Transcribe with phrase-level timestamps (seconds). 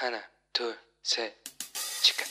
[0.00, 0.18] 하나,
[0.52, 1.32] 둘, 셋,
[2.02, 2.24] 치카.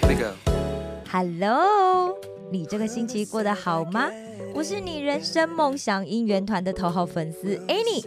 [0.00, 0.32] Here we go.
[1.10, 2.16] Hello，
[2.50, 4.10] 你这个星期过得好吗？
[4.54, 8.04] 我是你人生梦想姻缘团的头号粉丝 Annie。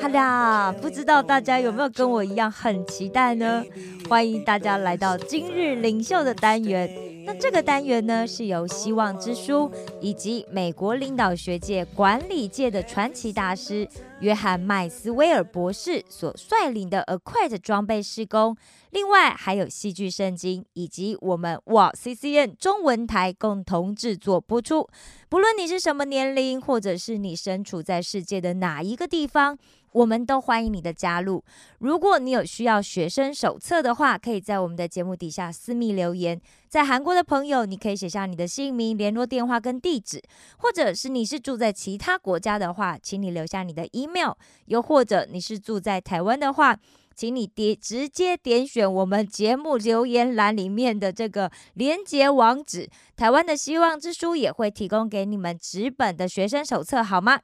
[0.00, 3.64] 好啦，不知道大家有没有跟我一样很期待呢？
[4.08, 6.90] 欢迎大家来到今日领袖的单元。
[7.24, 13.88] 那这个单元呢，是由希望之书以及美国领导学界、管理界的传奇大师
[14.20, 18.56] 约翰麦斯威尔博士所率领的 Acquit 装备施工。
[18.92, 24.86] 另外还有戏剧圣经以及我们哇 CCN 中文台共同制作播出。
[25.30, 29.56] 不论你是什么年龄，或者是你身处在世界的哪一个地方，
[29.92, 31.42] 我们都欢迎你的加入。
[31.78, 36.38] 如果你有需要学生手册的话，可以在我们的节目底下私密留言。
[36.68, 40.20] 在韩国的朋友，你可以写下你的姓名、联络电话跟地址，
[40.58, 44.32] 或者是你是住在其他国家的话，请你留下你的 email。
[44.66, 46.78] 又或者你是住在台湾的话，
[47.14, 57.40] 请你点直接点选我们节目留言栏里面的这个连接网址，台湾的希望之书也会提供给你们纸本的学生手册，好吗？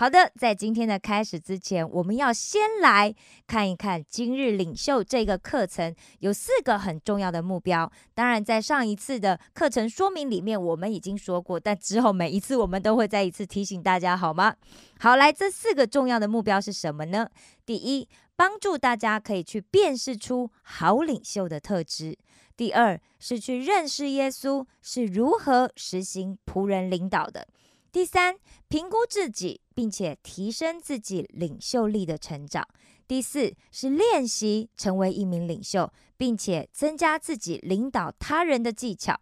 [0.00, 3.12] 好的，在今天的开始之前，我们要先来
[3.48, 7.90] 看一看今日领袖这个课程有四个很重要的目标。
[8.14, 14.54] 当然，在上一次的课程说明里面，我们已经说过，但之后每一次我们都会再一次提醒大家，好吗？
[15.00, 17.28] 好，来，这四个重要的目标是什么呢？
[17.66, 22.14] 第一，帮助大家可以去辨识出好领袖的特质；
[22.56, 27.42] 第二，是去认识耶稣是如何实行仆人领导的；
[27.90, 28.36] 第三，
[28.68, 32.62] 评估自己，并且提升自己领袖力的成长；
[33.06, 39.18] 第四，是练习成为一名领袖，并且增加自己领导他人的技巧。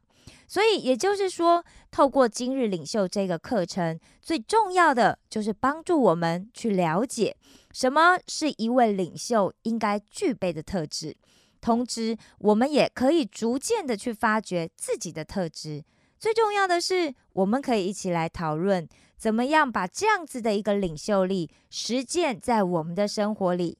[0.48, 7.36] 所以也就是说，透过今日领袖这个课程，最重要的就是帮助我们去了解
[7.72, 11.16] 什么是一位领袖应该具备的特质，
[11.60, 15.84] 同时我们也可以逐渐的去发掘自己的特质。
[16.18, 23.78] 最重要的是，我们可以一起来讨论，怎么样把这样子的一个领袖力实践在我们的生活里，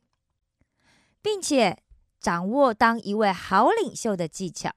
[1.22, 1.78] 并且
[2.20, 4.70] 掌握当一位好领袖的技巧。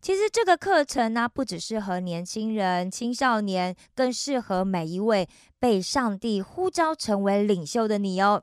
[0.00, 8.42] 其实这个课程呢，不只适合年轻人、青少年，更适合每一位被上帝呼召成为领袖的你哦。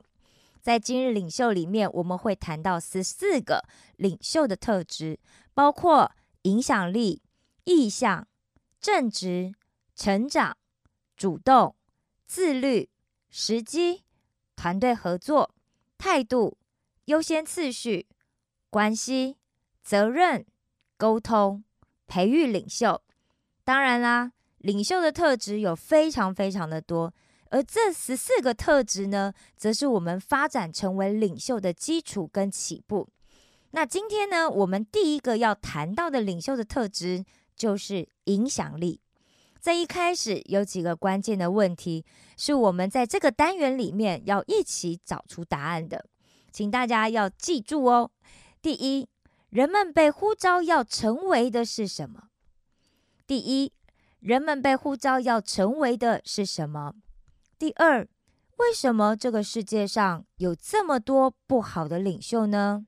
[0.62, 3.64] 在今日领袖里面，我们会谈到十四个
[3.96, 5.18] 领袖的特质，
[5.52, 6.10] 包括
[6.42, 7.22] 影响力、
[7.64, 8.26] 意向、
[8.80, 9.52] 正直、
[9.94, 10.56] 成长、
[11.16, 11.74] 主动、
[12.26, 12.88] 自律、
[13.28, 14.04] 时机、
[14.56, 15.54] 团队合作、
[15.98, 16.56] 态度、
[17.04, 18.06] 优先次序、
[18.70, 19.36] 关系、
[19.82, 20.46] 责任。
[20.96, 21.64] 沟通、
[22.06, 23.00] 培育领袖，
[23.64, 27.14] 当然啦，领袖的特质有非常非常的多，
[27.48, 33.08] 而这十四个特质呢，则是我们发展成为领袖的基础跟起步。
[33.70, 37.24] 那今天呢，我们第一个要谈到的领袖的特质
[37.60, 39.00] 就是影响力。
[39.60, 42.06] 在一开始有几个关键的问题，
[42.36, 46.06] 是我们在这个单元里面要一起找出答案的，
[46.50, 48.10] 请大家要记住哦。
[48.62, 49.08] 第一。
[49.50, 52.28] 人们被呼召要成为的是什么？
[53.26, 53.72] 第一，
[54.20, 56.94] 人们被呼召要成为的是什么？
[57.58, 58.06] 第二，
[58.58, 62.86] 为什么这个世界上有这么多不好的领袖呢？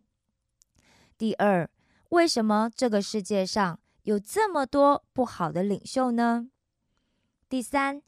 [1.19, 1.69] 第二，
[2.11, 6.49] 为什么这个世界上有这么多不好的领袖呢？
[7.49, 8.03] 第三，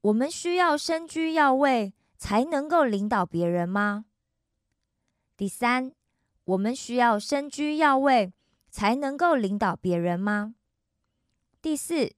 [0.00, 4.04] 我们需要身居要位才能够领导别人吗？
[5.36, 5.92] 第三。
[6.44, 8.32] 我们需要身居要位
[8.70, 10.56] 才能够领导别人吗？
[11.62, 12.12] 第四，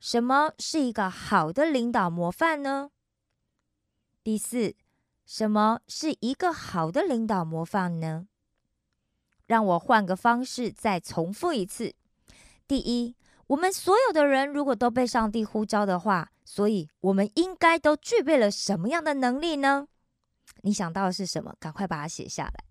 [0.00, 2.90] 什么是一个好的领导模范呢？
[4.22, 4.74] 第四，
[5.26, 8.28] 什么是一个好的领导模范呢？
[9.46, 11.94] 让我换个方式再重复一次：
[12.68, 13.14] 第一，
[13.46, 19.86] 我们所有的人如果都被上帝呼召的话，所以我们应该都具备了什么样的能力呢？
[20.62, 21.54] 你想到的是什么？
[21.60, 22.64] 赶快把它写下来。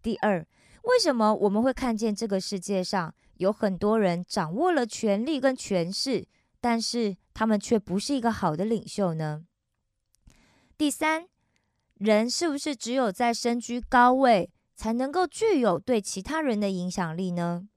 [0.00, 0.46] 第二，
[0.84, 6.26] 为什么我们会看见这个世界上有很多人掌握了权力跟权势，
[6.60, 9.44] 但是他们却不是一个好的领袖呢？
[10.76, 11.26] 第三，
[11.94, 17.68] 人是不是只有在身居高位才能够具有对其他人的影响力呢？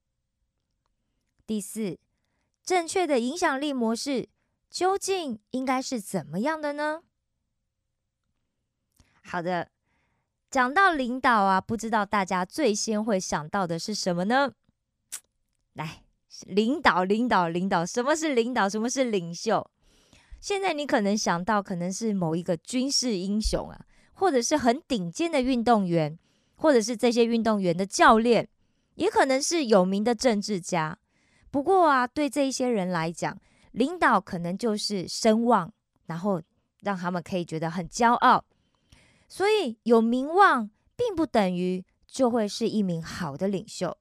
[1.48, 1.98] 第四，
[2.64, 4.30] 正确的影响力模式
[4.70, 7.04] 究竟应该是怎么样的呢？
[9.24, 9.70] 好的。
[10.52, 14.54] 讲到领导啊，不知道大家最先会想到的是什么呢？
[15.74, 16.04] 来，
[16.46, 18.70] 领导，领导，领导，什么是领导？
[18.70, 19.70] 什么是领袖？
[20.40, 26.18] 现在你可能想到，可能是某一个军事英雄啊，或者是很顶尖的运动员，
[26.56, 28.48] 或者是这些运动员的教练，
[28.94, 31.00] 也可能是有名的政治家。
[31.52, 33.38] 不过啊，对这一些人来讲，
[33.72, 35.72] 领导可能就是声望，
[36.06, 36.42] 然后
[36.82, 38.44] 让他们可以觉得很骄傲。
[39.28, 43.98] 所以有名望，并不等于就会是一名好的领袖。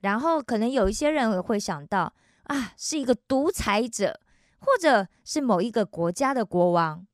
[0.00, 2.14] 然后可能有一些人会想到
[2.44, 4.20] 啊，是一个独裁者。
[4.62, 7.06] 或者是某一个国家的国王，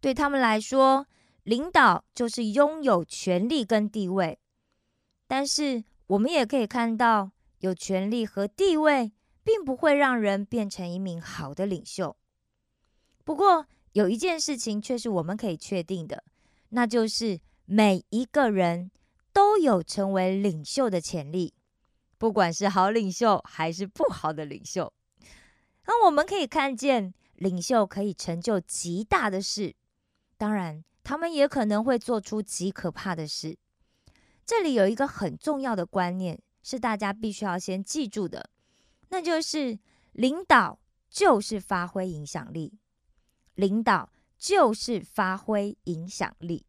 [0.00, 1.08] 对他们来说，
[1.42, 4.38] 领导就是拥有权力跟地位。
[5.26, 9.12] 但是，我们也可以看到，有权力和地位，
[9.42, 12.16] 并不会让人变成一名好的领袖。
[13.24, 16.24] 不过，有一件事情却是我们可以确定的，
[16.70, 18.90] 那就是每一个人
[19.32, 21.54] 都有成为领袖的潜力，
[22.16, 24.92] 不管是好领袖还是不好的领袖。
[25.86, 29.74] 那我们可以看见，领袖可以成就极大的事，
[30.36, 33.56] 当然，他们也可能会做出极可怕的事。
[34.44, 38.50] 这里有一个很重要的观念，是大家必须要先记住的，
[39.08, 39.78] 那就是
[40.12, 40.78] 领导
[41.08, 42.74] 就是发挥影响力，
[43.54, 46.66] 领导就是发挥影响力。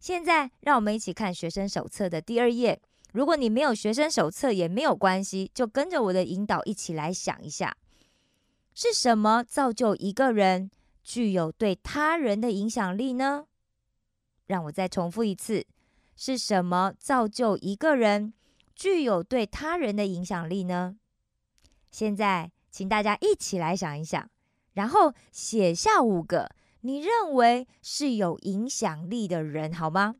[0.00, 2.82] 现在，让我们一起看学生手册的第二页。
[3.12, 7.76] 如果你没有学生手册也没有关系，就跟着我的引导一起来想一下。
[8.74, 10.68] 是什么造就一个人
[11.04, 13.46] 具有对他人的影响力呢？
[14.46, 15.64] 让我再重复一次：
[16.16, 18.34] 是什么造就一个人
[18.78, 20.96] 具有对他人的影响力呢？
[21.90, 24.30] 现在，请大家一起来想一想，
[24.74, 26.48] 然后写下五个
[26.82, 30.14] 你认为是有影响力的人，好吗？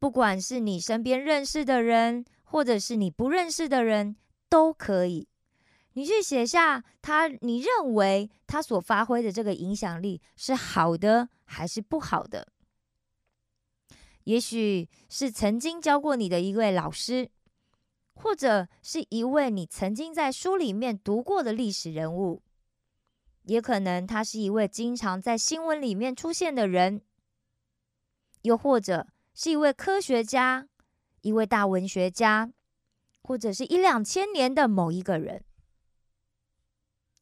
[0.00, 4.16] 不管是你身边认识的人，或者是你不认识的人，
[4.48, 5.28] 都可以。
[5.92, 12.48] 你去写下他，你认为他所发挥的这个影响力是好的还是不好的？
[14.28, 17.30] 也许是曾经教过你的一位老师，
[18.12, 22.42] 或者是一位你曾经在书里面读过的历史人物，
[23.44, 27.00] 也可能他是一位经常在新闻里面出现的人，
[28.42, 30.68] 又或者是一位科学家、
[31.22, 32.52] 一位大文学家，
[33.22, 35.42] 或者是一两千年的某一个人。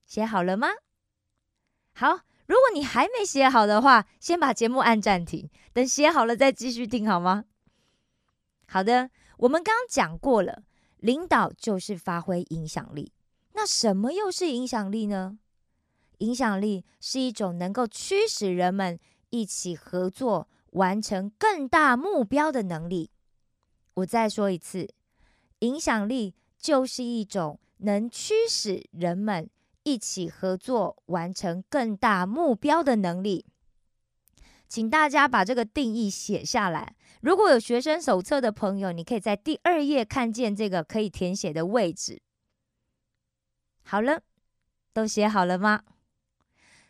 [0.04, 0.70] 写好了吗？
[1.92, 7.44] 好，如果你还没写好的话，先把节目按暂停，等写好了再继续听，好吗？
[8.68, 10.62] 好的，我们刚刚讲过了，
[10.98, 13.12] 领导就是发挥影响力。
[13.54, 15.38] 那什么又是影响力呢？
[16.18, 18.98] 影响力是一种能够驱使人们
[19.30, 23.10] 一起合作、完成更大目标的能力。
[23.94, 24.88] 我再说一次，
[25.60, 29.50] 影响力就是一种能驱使人们。
[29.86, 33.46] 一起合作完成更大目标的能力，
[34.66, 36.96] 请大家把这个定义写下来。
[37.20, 42.20] 如果有学生手册的朋友，你可以在第二页看见这个可以填写的位置。
[43.84, 44.22] 好了，
[44.92, 45.84] 都写好了吗？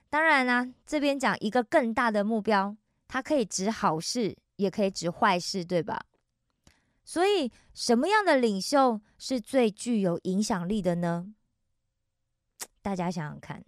[0.08, 2.74] 当然啦，这边讲一个更大的目标，
[3.06, 6.06] 它可以指好事，也可以指坏事，对吧？
[7.04, 11.34] 所以，什么样的领袖是最具有影响力的呢？
[12.86, 13.64] 大家想想看，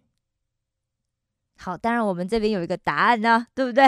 [1.56, 3.84] 好，当然我们这边有一个答案呢， 对不对？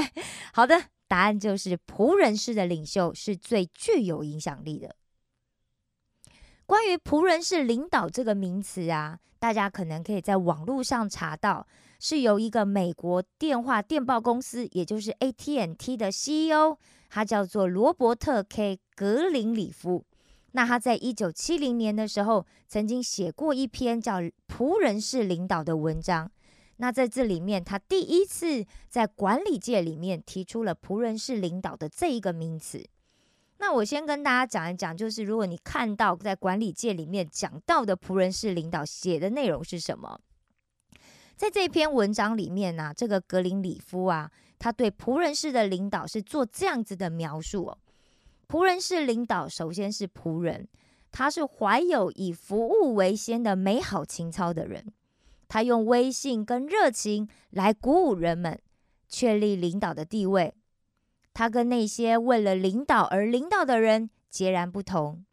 [0.53, 4.97] 好的，答案就是仆人式的领袖是最具有影响力的。
[6.67, 11.65] 关于仆人式领导这个名词啊，大家可能可以在网络上查到，
[12.01, 16.77] 是由一个美国电话电报公司，也就是 AT&T 的 CEO，
[17.09, 20.05] 他叫做罗伯特 ·K· 格林里夫。
[20.53, 26.31] 那他在一九七零年的时候，曾经写过一篇叫《仆人式领导》的文章。
[26.79, 32.85] 那在这里面，他第一次在管理界里面提出了“仆人式领导”的这一个名词。
[33.59, 40.19] 那我先跟大家讲一讲，就是如果你看到在管理界里面讲到的仆人式领导写的内容是什么，
[41.37, 47.79] 在这篇文章里面呢，这个格林里夫啊，他对仆人式的领导是做这样子的描述哦。
[48.51, 50.67] 仆人式领导，首先是仆人，
[51.13, 54.93] 他是怀有以服务为先的美好情操的人，
[55.47, 58.61] 他用威信跟热情来鼓舞人们，
[59.09, 60.53] 确立领导的地位。
[61.33, 65.25] 他跟那些为了领导而领导的人截然不同。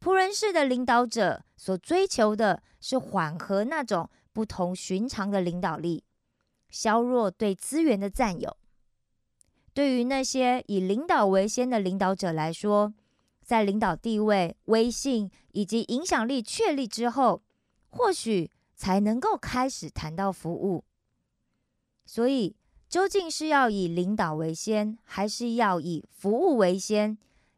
[0.00, 6.04] 仆人式的领导者所追求的是缓和那种不同寻常的领导力，
[6.68, 8.56] 削弱对资源的占有。
[9.72, 12.92] 对于那些以领导为先的领导者来说，
[13.42, 17.42] 在领导地位、威信以及影响力确立之后，
[17.88, 20.84] 或许才能够开始谈到服务。
[22.04, 22.56] 所以，
[22.88, 27.16] 究竟是要以领导为先，还是要以服务为先，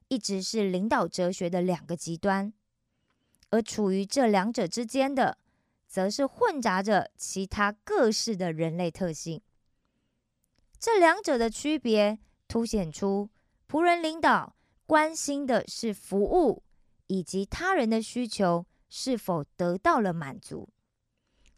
[0.09, 2.52] 一直是领导哲学的两个极端。
[3.49, 5.38] 而处于这两者之间的，
[5.87, 9.40] 则是混杂着其他各式的人类特性。
[10.83, 13.31] 这两者的区别，凸显出
[13.69, 16.65] 仆人领导关心的是服务
[17.07, 20.69] 以及他人的需求是否得到了满足。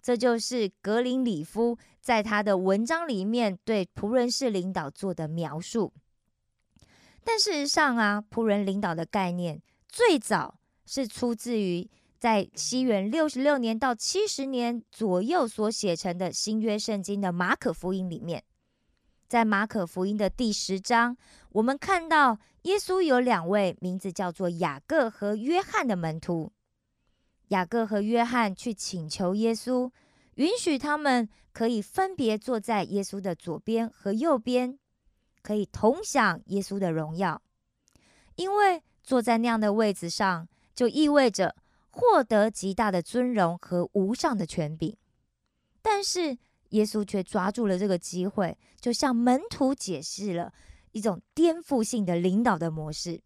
[0.02, 5.94] 这就是格林里夫在他的文章里面对仆人式领导做的描述。
[7.24, 11.88] 但事实上啊，仆人领导的概念最早是出自于
[12.18, 18.44] 在西元六十六年到七十年左右所写成的新约圣经的马可福音里面。
[19.28, 21.16] 在马可福音的第十章，
[21.50, 26.52] 我们看到耶稣有两位名字叫做雅各和约翰的门徒。
[27.48, 29.90] 雅各和约翰去请求耶稣，
[30.34, 34.78] 允许他们可以分别坐在耶稣的左边和右边，
[35.42, 37.40] 可以同享耶稣的荣耀。
[38.36, 41.54] 因为坐在那样的位置上，就意味着
[41.90, 44.96] 获得极大的尊荣和无上的权柄。
[45.82, 46.38] 但是，
[46.74, 50.52] 耶稣却抓住了这个机会，就向门徒解释了
[50.90, 53.22] 一种颠覆性的领导的模式。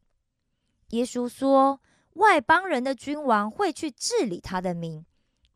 [0.88, 1.80] 耶稣说
[2.14, 5.04] ：“外邦人的君王会去治理他的民，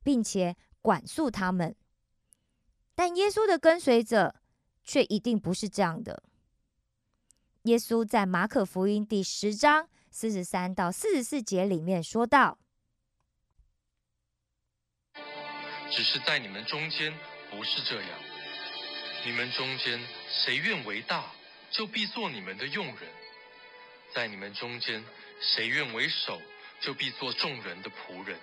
[0.02, 1.76] 并且管束他们。”
[2.94, 4.34] 但耶稣的跟随者
[4.82, 6.22] 却一定不是这样的。
[7.64, 12.58] 耶稣在马可福音第十章四十三到四十四节里面说道
[15.92, 17.12] ：“只是在你们中间。”
[17.54, 18.08] 不是这样，
[19.26, 21.30] 你们中间谁愿为大，
[21.70, 23.04] 就必做你们的用人；
[24.14, 25.04] 在你们中间
[25.38, 26.40] 谁愿为首，
[26.80, 28.38] 就必做众人的仆人。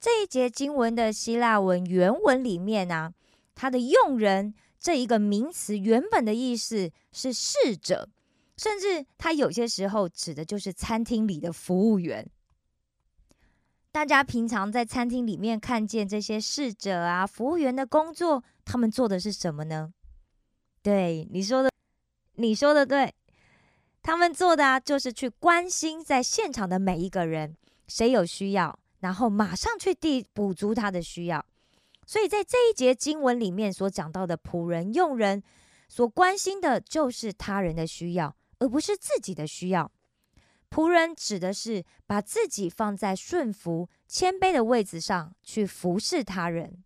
[0.00, 3.12] 这一节经文的希腊文原文里面呢，
[3.54, 8.08] 它的“用人”这一个名词原本的意思是侍者，
[8.56, 12.26] 甚至它有些时候指的就是餐厅里的服务员。
[13.92, 19.92] 大家平常在餐厅里面看见这些侍者啊、服务员的工作，他们做的是什么呢？
[20.82, 21.70] 对，你说的，
[22.36, 23.12] 你说的对，
[24.02, 27.54] 他们做的啊，就是去关心在现场的每一个人，
[27.86, 31.44] 谁有需要，然后马上去递补足他的需要。
[32.06, 35.42] 所以在这一节经文里面所讲到的仆人、用人，
[35.86, 39.92] 所关心的就是他人的需要，而不是自己的需要。
[40.72, 46.82] 仆人指的是把自己放在顺服、谦卑的位置上去服侍他人。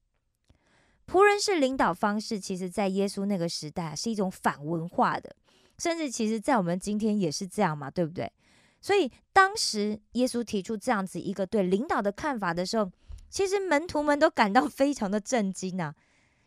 [1.07, 5.37] 仆人是领导方式，其实在耶稣那个时代是一种反文化的，
[5.79, 8.33] 甚至其实在我们今天也是这样嘛，对不对？
[8.81, 12.91] 所以当时耶稣提出这样子一个对领导的看法的时候，
[13.31, 15.95] 其实门徒们都感到非常的震惊啊！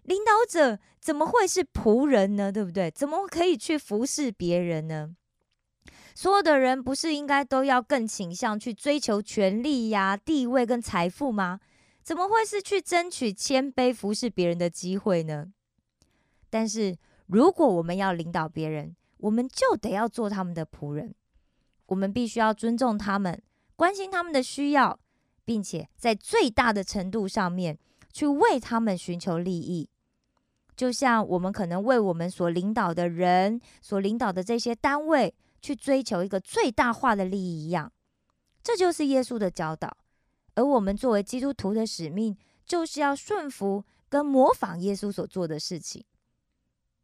[0.03, 2.51] 领导者怎么会是仆人呢？
[2.51, 2.91] 对不对？
[2.91, 5.15] 怎么可以去服侍别人呢？
[6.19, 11.61] 所有的人不是应该都要更倾向去追求权力呀、地位跟财富吗？
[12.03, 15.53] 怎么会是去争取谦卑服侍别人的机会呢？
[16.49, 16.97] 但是
[17.27, 21.15] 如果我们要领导别人，我们就得要做他们的仆人。
[21.85, 23.41] 我们必须要尊重他们，
[23.77, 24.99] 关心他们的需要，
[25.45, 27.79] 并且在最大的程度上面
[28.11, 29.87] 去为他们寻求利益。
[30.75, 35.33] 就像我们可能为我们所领导的人、所领导的这些单位。
[35.61, 37.91] 去追求一个最大化的利益一样，
[38.63, 39.97] 这就是耶稣的教导。
[40.55, 46.03] 而我们作为基督徒的使命，就是要顺服跟模仿耶稣所做的事情。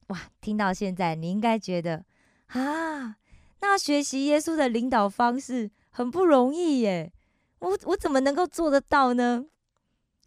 [0.08, 2.06] 哇，听到现在，你应该觉得
[2.48, 3.16] 啊，
[3.62, 7.12] 那学习耶稣的领导方式很不容易耶。
[7.60, 9.46] 我我怎么能够做得到呢？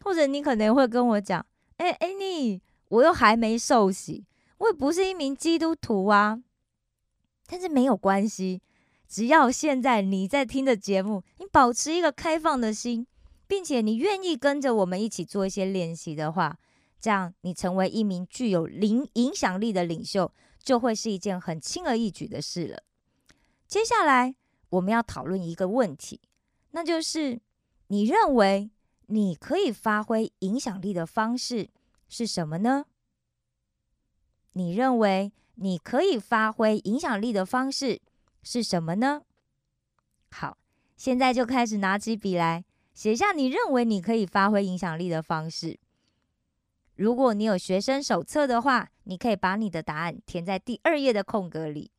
[0.01, 1.45] 或者你可能会跟我讲，
[1.77, 4.25] 哎哎，你我又还没受洗，
[4.57, 6.41] 我也不是一名基督徒啊。
[7.51, 8.61] 但是没有关系，
[9.07, 13.07] 只要现在你在听的节目，你保持一个开放的心，
[13.47, 16.59] 并且你愿意跟着我们一起做一些练习的话，
[16.99, 22.83] 这样你成为一名具有领影响力的领袖，就会是一件很轻而易举的事了。
[23.67, 24.35] 接下来
[24.69, 26.21] 我们要讨论一个问题，
[26.69, 27.41] 那就是
[27.87, 28.69] 你认为
[29.07, 31.69] 你可以发挥影响力的方式
[32.07, 32.85] 是什么呢？
[34.53, 35.31] 你认为？
[35.61, 38.01] 你可以发挥影响力的方式
[38.41, 39.23] 是什么呢？
[40.31, 40.57] 好，
[40.95, 42.63] 现在就开始拿起笔来
[42.93, 45.77] 写下你认为你可以发挥影响力的方式。
[46.95, 51.91] 如果你有学生手册的话，你可以把你的答案填在第二页的空格里。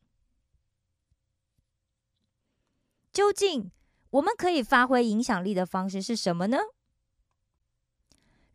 [3.13, 3.69] 究竟
[4.09, 6.57] 我们可以发挥影响力的方式是什么呢？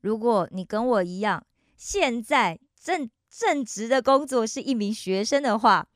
[0.01, 1.47] 如果你跟我一样，
[1.77, 5.87] 现在正正职的工作是一名学生的话，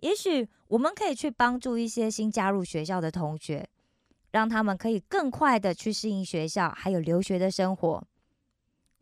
[0.00, 3.68] 也许我们可以去帮助一些新加入学校的同学，
[4.30, 8.02] 让他们可以更快的去适应学校还有留学的生活。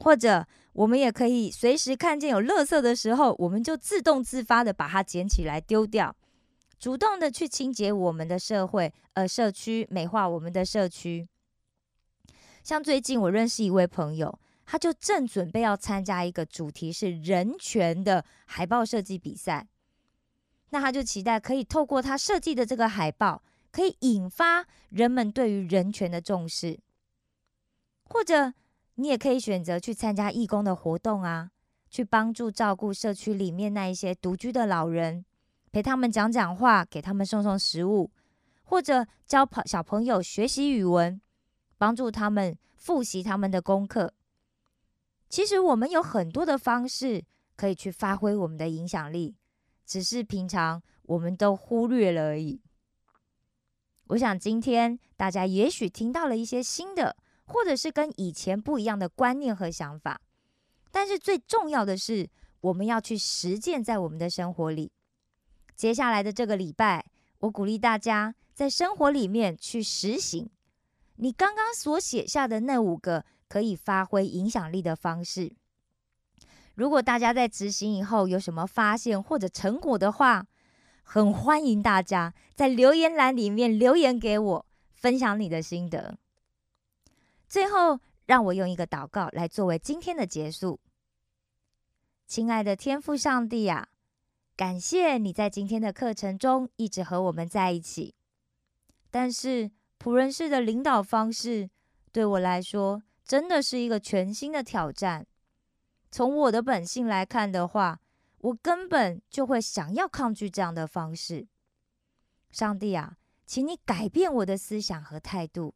[0.01, 6.17] 或者，我们也可以随时看见有垃圾的时候，我们就自动自发的把它捡起来丢掉，
[6.81, 11.29] 主动的去清洁我们的社会，呃，社区美化我们的社区。
[12.65, 14.37] 像最近我认识一位朋友。
[14.67, 19.67] 他就正准备要参加一个主题是人权的海报设计比赛，
[20.71, 26.79] 那他就期待可以透过他设计的这个海报，可以引发人们对于人权的重视。
[28.05, 28.53] 或者
[28.97, 31.51] 你也可以选择去参加义工的活动啊，
[31.91, 35.25] 去帮助照顾社区里面那一些独居的老人，
[35.73, 38.11] 陪他们讲讲话，给他们送送食物，
[38.63, 41.21] 或者教朋小朋友学习语文，
[41.77, 44.13] 帮助他们复习他们的功课。
[45.29, 47.25] 其实我们有很多的方式
[47.57, 49.35] 可以去发挥我们的影响力，
[49.85, 52.61] 只是平常我们都忽略了而已。
[54.09, 57.17] 我想今天大家也许听到了一些新的，
[57.47, 60.21] 或者是跟以前不一样的观念和想法，
[60.93, 62.29] 但是最重要的是，
[62.61, 64.93] 我们要去实践在我们的生活里。
[65.75, 67.05] 接下来的这个礼拜，
[67.39, 70.49] 我鼓励大家在生活里面去实行
[71.17, 73.25] 你刚刚所写下的那五个。
[73.55, 75.55] 可以发挥影响力的方式。
[76.75, 80.45] 如果大家在执行以后有什么发现或者成果的话，
[81.05, 86.19] 很欢迎大家在留言栏里面留言给我，分享你的心得。
[87.47, 90.81] 最后，让我用一个祷告来作为今天的结束。
[92.27, 93.87] 亲爱的天父上帝啊，
[94.57, 98.17] 感谢你在今天的课程中一直和我们在一起。
[99.13, 101.71] 但是仆人式的领导方式
[102.11, 103.01] 对我来说。
[103.25, 105.27] 真的是一个全新的挑战。
[106.11, 108.01] 从我的本性来看的话，
[108.39, 111.49] 我根本就会想要抗拒这样的方式。
[112.51, 115.75] 上帝啊，请你改变我的思想和态度，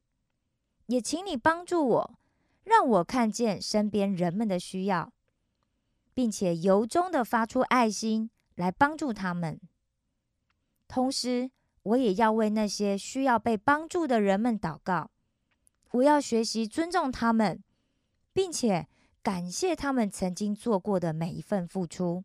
[0.87, 2.19] 也请你帮助我，
[2.65, 5.13] 让我看见身边人们的需要，
[6.15, 9.59] 并且由衷的发出爱心来帮助他们。
[10.87, 11.51] 同时，
[11.83, 15.11] 我也要为那些需要被帮助的人们祷告。
[15.93, 17.63] 我要学习尊重他们，
[18.33, 18.87] 并且
[19.23, 22.25] 感谢他们曾经做过的每一份付出。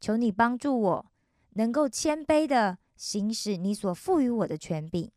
[0.00, 1.12] 求你帮助我，
[1.50, 5.10] 能够谦卑的行使你所赋予我的权柄，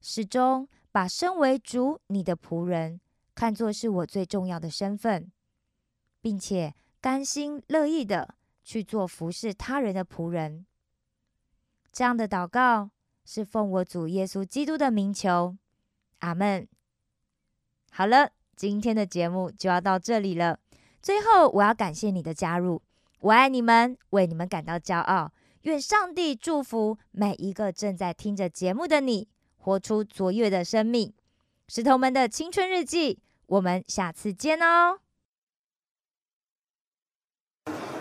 [0.00, 3.00] 始终把身为主你的仆人
[3.34, 5.30] 看作是我最重要的身份，
[6.20, 10.66] 并且甘心乐意的去做服侍他人的仆人。
[11.92, 12.90] 这样的祷告
[13.24, 15.56] 是奉我主耶稣基督的名求。
[16.18, 16.66] 阿门。
[17.90, 20.58] 好了，今天的节目就要到这里了。
[21.00, 22.82] 最后，我要感谢你的加入，
[23.20, 25.32] 我爱你们，为你们感到骄傲。
[25.62, 31.12] 愿上帝祝福每一个正在听着节目的你，活出卓越的生命。
[31.66, 35.00] 石头们的青春日记，我们下次见哦。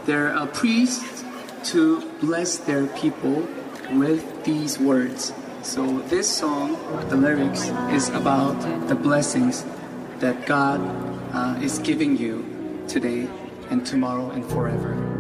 [0.05, 1.23] There are priests
[1.71, 3.43] to bless their people
[3.91, 5.31] with these words.
[5.63, 6.77] So this song,
[7.09, 8.55] the lyrics, is about
[8.87, 9.65] the blessings
[10.19, 10.79] that God
[11.33, 12.45] uh, is giving you
[12.87, 13.27] today
[13.69, 15.16] and tomorrow and forever.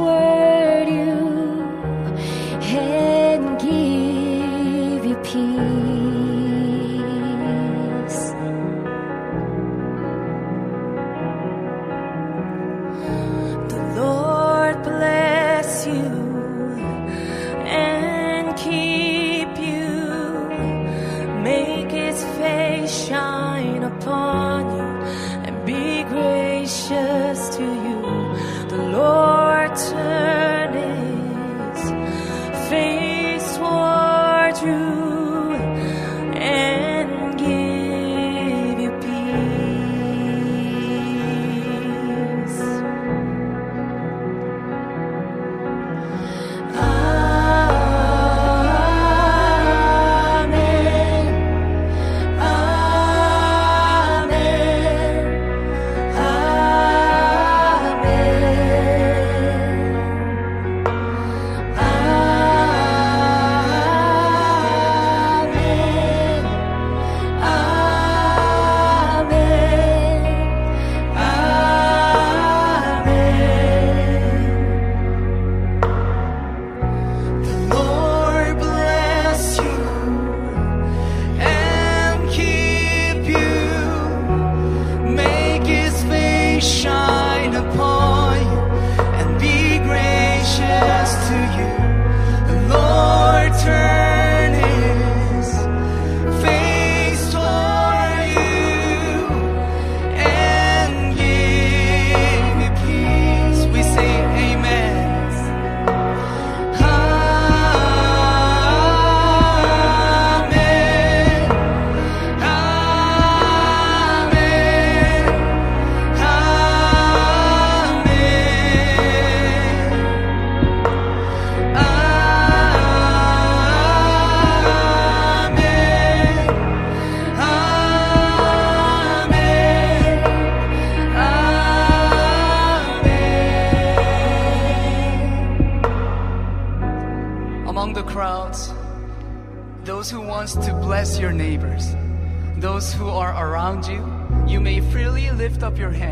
[0.00, 0.39] flame.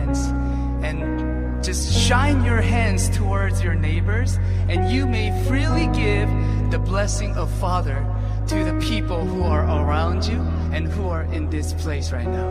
[0.09, 6.29] Hands and just shine your hands towards your neighbors, and you may freely give
[6.71, 8.05] the blessing of Father
[8.47, 10.41] to the people who are around you
[10.73, 12.49] and who are in this place right now.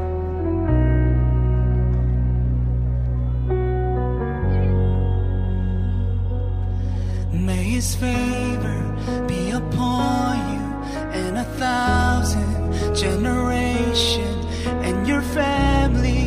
[7.31, 10.65] May his favor be upon you
[11.13, 16.26] and a thousand generations and your family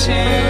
[0.00, 0.49] pretend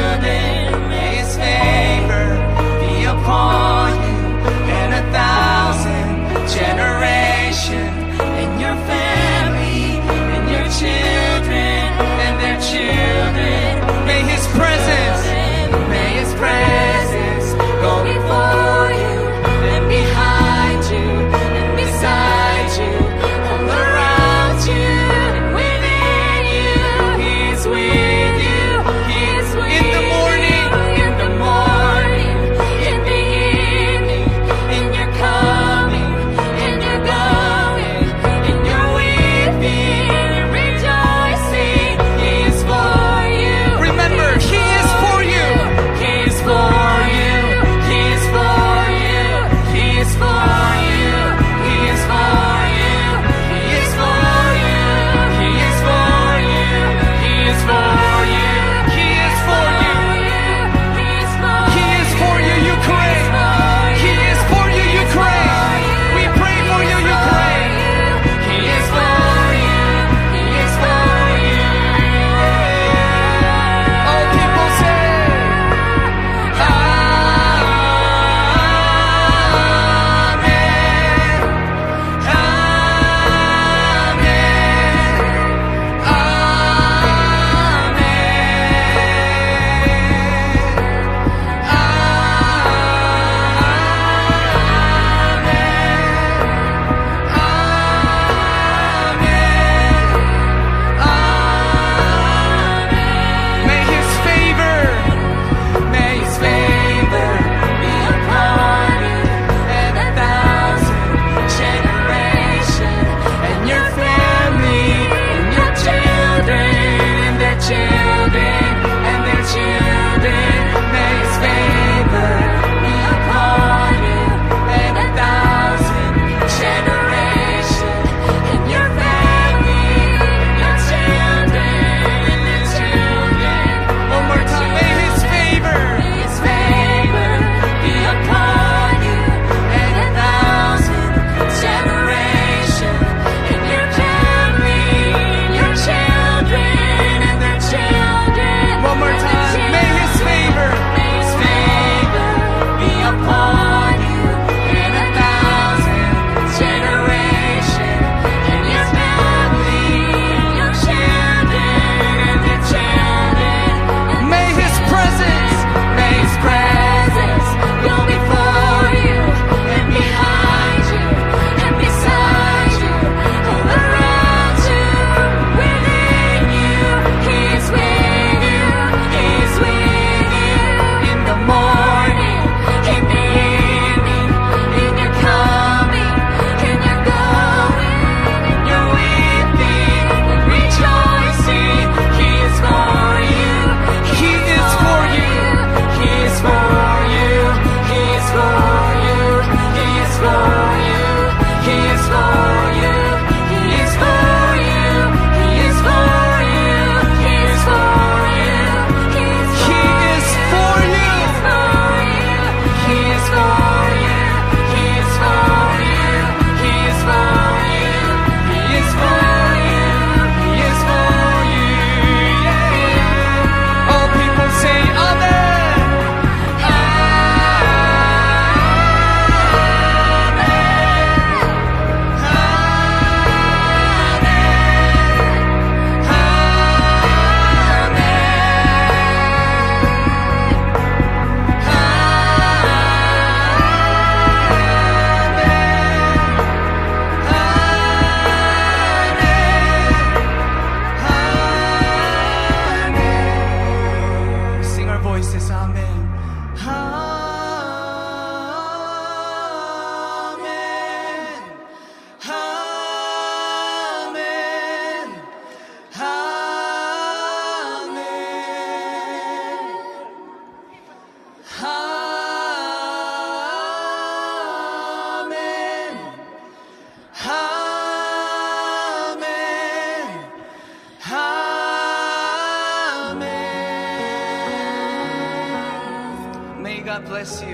[287.20, 287.49] bless you.